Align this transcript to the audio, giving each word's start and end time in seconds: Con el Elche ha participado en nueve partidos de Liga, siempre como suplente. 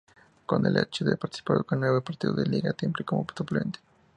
Con 0.51 0.65
el 0.65 0.77
Elche 0.77 1.05
ha 1.13 1.15
participado 1.15 1.63
en 1.69 1.79
nueve 1.79 2.01
partidos 2.01 2.37
de 2.37 2.47
Liga, 2.47 2.73
siempre 2.75 3.05
como 3.05 3.27
suplente. 3.37 3.79